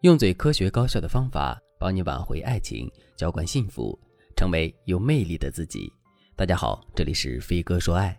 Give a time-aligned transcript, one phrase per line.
[0.00, 3.98] 用最科学高效的方法帮你挽回爱情，浇灌幸福，
[4.34, 5.92] 成为有魅力的自己。
[6.34, 8.18] 大家好，这里是飞哥说爱。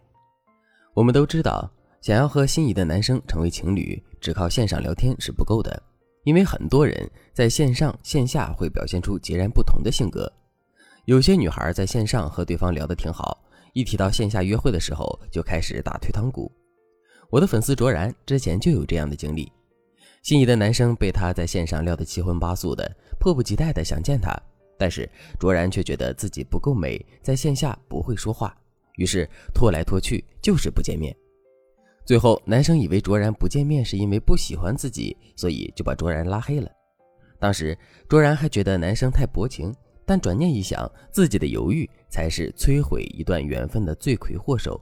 [0.94, 1.68] 我们都知道，
[2.00, 5.82] 想要和心仪的男生成为情侣，只靠线上聊天是不够的，
[6.24, 10.32] 因为很多人在线上线下会表现出截然不同的性格。
[11.06, 16.52] 有些女孩在线上和对方聊得挺好，一提到线下约会的时候，就开始打退堂鼓。
[17.32, 19.52] 我的粉丝卓然之前就有这样的经历，
[20.22, 22.90] 心仪的男生被她在线上撩得七荤八素的，
[23.20, 24.36] 迫不及待的想见她，
[24.78, 28.56] 但是卓然却觉得自己不够美，在线下不会说话，
[28.98, 31.16] 于是拖来拖去就是不见面。
[32.06, 36.70] 最后男生以为卓然不见面是因为不喜欢自己，所以就把卓然拉黑了。
[37.40, 37.76] 当时
[38.08, 39.74] 卓然还觉得男生太薄情，
[40.06, 44.80] 但转念一想，自己的犹豫才是摧毁一段缘分的罪魁祸首。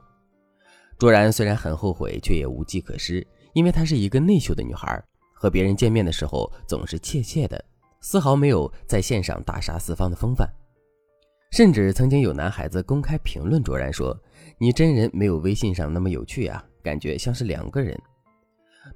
[0.97, 5.01] 卓然虽然很后悔，却也无计可施，因为她是一个内秀的女孩，
[5.39, 7.63] 和别人见面的时候总是怯怯的，
[8.01, 10.45] 丝毫没有在线上大杀四方的风范。
[11.51, 14.15] 甚至曾经有男孩子公开评论卓然说
[14.59, 17.97] ：“你真人没有微信上那么有趣啊，感觉像是两个人。”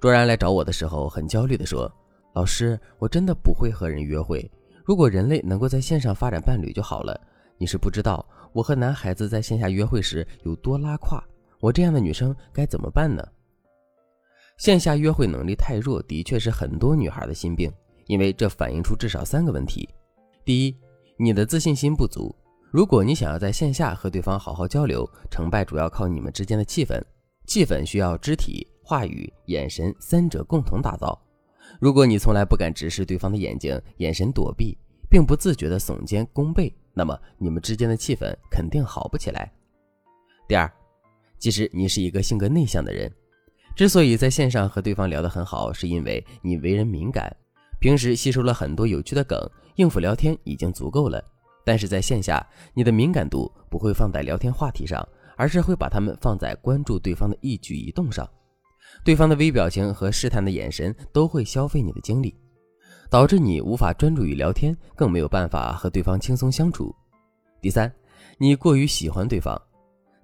[0.02, 1.90] 卓然来找我的时候很焦虑地说
[2.36, 4.52] ：“老师，我真的不会和人约会，
[4.84, 7.18] 如果人类能够在线上发展伴侣就好了。
[7.58, 11.24] 你是不知道我和男孩子在线下约会时有多拉胯。”
[11.62, 13.26] 我这样的女生该怎么办呢？
[14.58, 17.72] 线下约会能力太弱，的确是很多女孩的心病，
[18.08, 19.90] 因为这反映出至少三个问题：
[20.46, 20.76] 第一，
[21.18, 22.34] 你的自信心不足。
[22.72, 27.02] 如果你想要在线下和对方好好交流，成败主要靠你们之间的气氛，
[27.46, 31.20] 气氛需要肢体、话语、眼神三者共同打造。
[31.80, 34.78] 如果你从来不敢直视对方的眼睛，眼神躲避，
[35.10, 39.52] 并不自觉的耸肩弓背，那么你们之间的气氛肯定好不起来。
[40.48, 40.72] 第二。
[41.40, 43.12] 其实你是一个性格内向的人，
[43.76, 47.36] 之所以在线上和对方聊得很好，是因为你为人敏感，
[47.80, 49.40] 平时吸收了很多有趣的梗，
[49.76, 51.24] 应付聊天已经足够了。
[51.66, 58.30] 但是在线下，你的敏感度不会放在聊天话题上，而是会把它们放在关注对方的一举一动上，
[59.04, 62.36] 对方的微表情和试探的眼神都会消费你的精力，
[63.10, 66.94] 导致你无法专注于聊天，更没有办法和对方轻松相处。
[67.60, 67.92] 第三，
[68.38, 69.60] 你过于喜欢对方。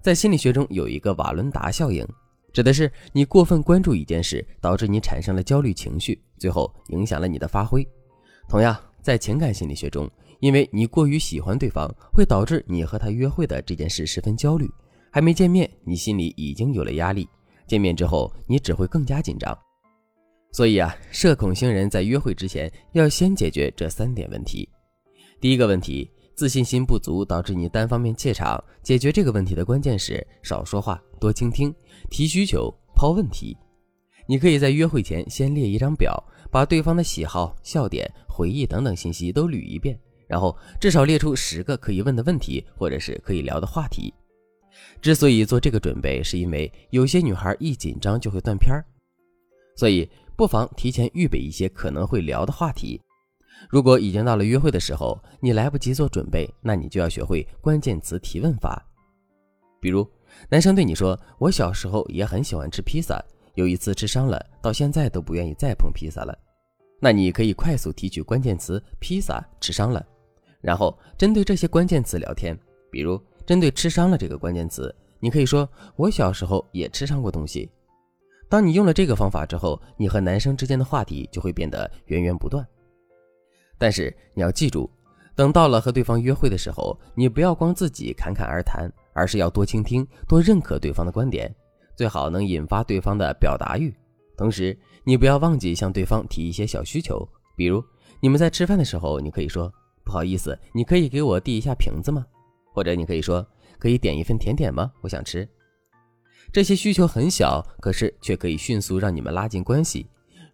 [0.00, 2.06] 在心理学中有一个瓦伦达效应，
[2.52, 7.86] 指的是你过分关注一件事，导致你产生了焦虑情绪，最后影响了你的发挥。
[8.48, 14.68] 同样，在情感心理学中，因为你过于喜欢对方，会导致你和他约会的这件事十分焦虑。
[15.10, 17.24] 还没见面，你心里已经有了压力；
[17.66, 19.56] 见面之后，你只会更加紧张。
[20.52, 24.68] 所以啊，社恐星人在约会之前要先解决这三点问题。
[25.40, 26.10] 第一个问题。
[26.40, 31.70] 自信心不足导致你单方面怯场，解决这个问题的关键是少说话，多倾听，
[32.08, 33.54] 提需求，抛问题。
[34.26, 36.18] 你可以在约会前先列一张表，
[36.50, 44.10] 把对方的喜好、笑点、回忆等等信息都捋一遍，然后至少列出十个可以问的问题，或者是可以聊的话题。
[45.02, 48.82] 之所以做这个准备，是因为有些女孩一紧张就会断片儿，
[49.76, 50.08] 所以
[50.38, 52.98] 不妨提前预备一些可能会聊的话题。
[53.68, 58.84] 如果已经到了约会的时候，你来不及做准备，那你就要学会关键词提问法。
[59.80, 60.06] 比如，
[60.48, 63.22] 男生对你说：“我小时候也很喜欢吃披萨，
[63.54, 66.36] 有一次吃伤了，到现在都不愿意再碰披萨了。”
[67.00, 70.04] 那你可以快速提取关键词“披萨”“吃伤了”，
[70.60, 72.58] 然后针对这些关键词聊天。
[72.90, 77.70] 比如，针对“吃伤了”这个关键词，你可以说：“我小时候也吃伤过东西。”
[78.50, 82.66] 当你用了这个方法之后，你和男生之间的话题就会变得源源不断。
[83.80, 84.88] 但是你要记住，
[85.34, 91.50] 等到了和对方约会的时候，你不要光自己侃侃而谈，而是要多倾听，多认可对方的观点，
[91.96, 93.90] 最好能引发对方的表达欲。
[94.36, 97.26] 同时，你不要忘记向对方提一些小需求，
[97.56, 97.82] 比如
[98.20, 99.72] 你们在吃饭的时候，你可以说
[100.04, 102.26] ：“不好意思，你可以给我递一下瓶子吗？”
[102.74, 103.46] 或者你可以说
[103.80, 104.92] ：“可以点一份甜点吗？
[105.00, 105.48] 我想吃。”
[106.52, 110.06] 这些需求很小，可是却可以迅速让你们拉近关系。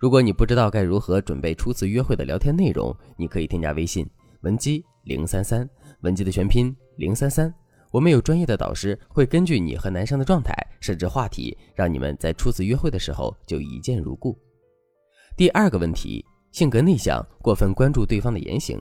[0.07, 4.09] 如果你不知道该如何准备初次约会的聊天内容，你可以添加微信
[4.43, 5.69] 文姬零三三，
[6.03, 7.53] 文姬的全拼零三三。
[7.91, 14.39] 我们有专业的导师会根据你和男生的状态设置话题，让你们在初次约会的时候就一见如故。
[15.37, 18.81] 第二个问题，性格内向，过分关注对方的言行。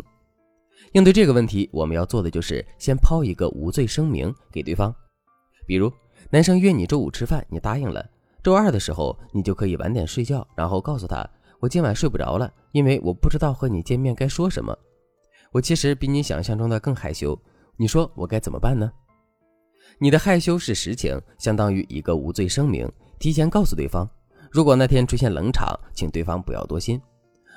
[0.92, 4.94] 应对这个问题，我们要做的就是先抛一个无罪声明给对方，
[5.66, 5.92] 比如
[6.30, 8.12] 男生约你周五吃饭，你答应了。
[8.46, 11.28] 周二的时候，你就可以晚点睡觉，然后告诉他，
[11.60, 14.78] 我今晚睡不着了，因为我不知道和你见面该说什么。
[15.52, 17.36] 我其实比你想象中的更害羞，
[17.76, 18.92] 你说我该怎么办呢？
[19.98, 22.88] 你的害羞是实情，相当于一个无罪声明，
[23.18, 24.08] 提前告诉对方，
[24.52, 27.02] 如果那天出现冷场，请对方不要多心。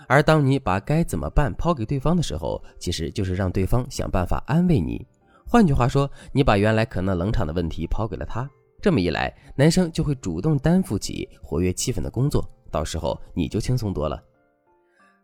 [0.07, 5.07] 而当你把该怎么办抛给对方的时候，其实就是让对方想办法安慰你。
[5.47, 8.49] 换句话说，你把原来可能冷场的问题抛给了他，
[8.89, 14.19] 这么一来，男生就会主动担负起活跃气氛的工作，到时候你就轻松多了。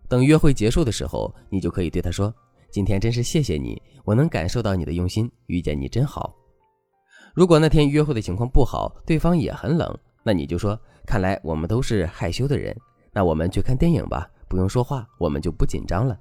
[0.06, 2.30] 等约会结束的时候，你就可以对他说
[2.70, 6.36] ：“今天真是谢谢你，我能感受到你的用心，遇见你真好。”
[7.32, 10.78] 如果那天约会的情况不好，对方也很冷，那你就说
[11.08, 12.76] ：“看来我们都是害羞的人，
[13.14, 16.20] 那我们去看电影吧。”不用说话，我们就不紧张了。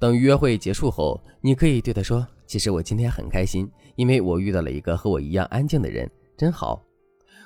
[0.00, 6.82] 等约会结束后，你可以对他说：“其实我今天很开心，因为我遇到了一个和我一样安静的人，真好。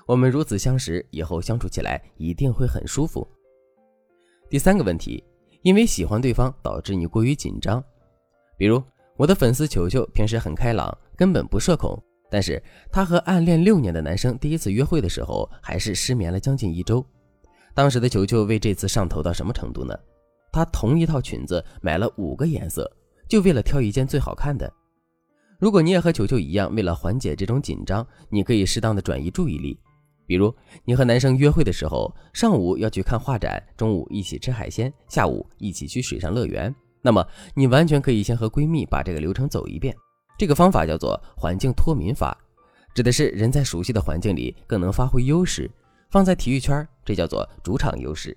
[0.07, 3.27] 我们如此相识，以后相处起来一定会很舒服。”
[4.49, 5.25] 第三个问题，
[5.63, 7.83] 因为喜欢对方导致你过于紧张。
[8.57, 8.83] 比如
[9.17, 12.01] 我的粉丝球球平时很开朗，根本不社恐，
[12.31, 12.63] 但是
[12.93, 17.05] 他和暗恋六年的男生第一次约会的时候，还是失眠了将近一周。
[17.75, 19.95] 当时的球球为这次上头到什么程度呢？
[20.53, 22.91] 他同一套裙子买了五个颜色，
[23.29, 24.73] 就为了挑一件最好看的。
[25.59, 29.79] 如果你也和球球一样，为了缓解这种紧张，你可以适当的转移注意力。
[30.27, 30.55] 比如，
[30.85, 36.75] 你和男生约会的时候，上午要去看画展，中午一起吃海鲜，下午一起去水上乐园。
[37.01, 37.25] 那么，
[37.55, 39.95] 你完全可以先和闺蜜把这个流程走一遍。
[40.37, 42.37] 这个方法叫做环境脱敏法，
[42.95, 45.71] 指的是人在熟悉的环境里更能发挥优势。
[46.11, 48.37] 放在体育圈，这叫做主场优势。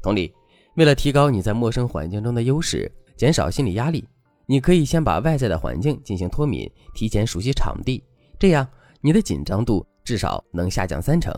[0.00, 0.32] 同理，
[0.76, 4.06] 为了提高你在陌生环境中的优势，减少心理压力，
[4.50, 8.02] 你可以先把外在的环境进行脱敏，提前熟悉场地，
[8.38, 8.66] 这样
[9.02, 11.30] 你的紧张度至少能下降三成。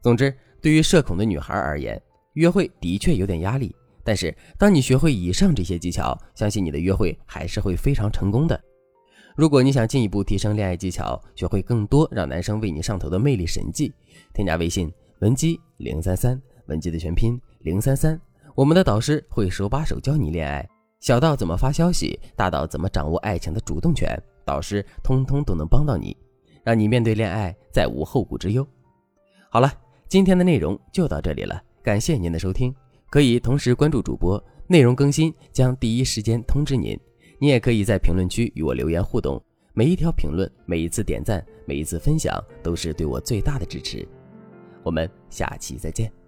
[0.00, 2.00] 总之，对于社恐的女孩而言，
[2.34, 3.74] 约会的确有点压力，
[4.04, 8.58] 但是当你学会以上这些技巧，相信你的约会还是会非常成功的。
[9.36, 13.92] 如果你想进一步提升恋爱技巧，学会更多让男生为你上头的魅力神技，
[14.32, 18.20] 添加微信文姬零三三，文姬的全拼零三三，
[18.54, 20.68] 我们的导师会手把手教你恋爱，
[21.02, 26.16] 小到怎么发消息，大到怎么掌握爱情的主动权，导师通通都能帮到你，
[26.62, 28.64] 让你面对恋爱再无后顾之忧。
[29.50, 29.70] 好了，
[30.06, 32.72] 今天的内容就到这里了，感谢您的收听，
[33.10, 36.96] 可以同时关注主播，内容更新将第一时间通知您。
[37.40, 39.42] 你也可以在评论区与我留言互动，
[39.74, 44.06] 每一条评论、每一次点赞、每一次分享，都是对我最大的支持。
[44.84, 46.21] 我们下期再见。